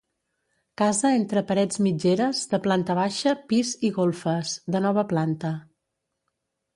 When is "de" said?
2.53-2.59, 4.77-4.81